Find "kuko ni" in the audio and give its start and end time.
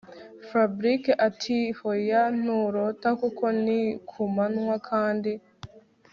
3.21-3.79